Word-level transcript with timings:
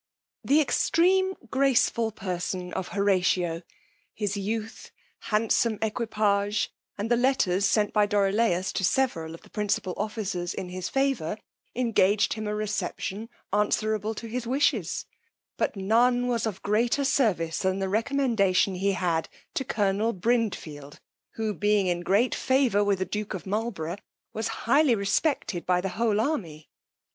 _The 0.49 0.61
extreme 0.61 1.35
graceful 1.51 2.11
person 2.11 2.73
of 2.73 2.87
Horatio, 2.87 3.61
his 4.15 4.35
youth, 4.35 4.89
handsome 5.29 5.77
equipage, 5.79 6.71
and 6.97 7.11
the 7.11 7.15
letters 7.15 7.67
sent 7.67 7.93
by 7.93 8.07
Dorilaus 8.07 8.73
to 8.73 8.83
several 8.83 9.35
of 9.35 9.41
the 9.41 9.51
principal 9.51 9.93
officers 9.97 10.55
in 10.55 10.69
his 10.69 10.89
favour, 10.89 11.37
engaged 11.75 12.33
him 12.33 12.47
a 12.47 12.55
reception 12.55 13.29
answerable 13.53 14.15
to 14.15 14.25
his 14.27 14.47
wishes: 14.47 15.05
but 15.55 15.75
none 15.75 16.27
was 16.27 16.47
of 16.47 16.63
greater 16.63 17.05
service 17.05 17.59
than 17.59 17.77
the 17.77 17.87
recommendation 17.87 18.73
he 18.73 18.93
had 18.93 19.29
to 19.53 19.63
colonel 19.63 20.13
Brindfield, 20.15 20.99
who 21.33 21.53
being 21.53 21.85
in 21.85 21.99
great 22.01 22.33
favour 22.33 22.83
with 22.83 22.97
the 22.97 23.05
duke 23.05 23.35
of 23.35 23.45
Marlborough, 23.45 23.99
was 24.33 24.47
highly 24.65 24.95
respected 24.95 25.63
by 25.67 25.79
the 25.79 25.89
whole 25.89 26.19
army. 26.19 26.71